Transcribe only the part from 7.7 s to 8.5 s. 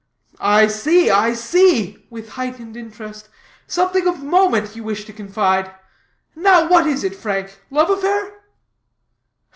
affair?"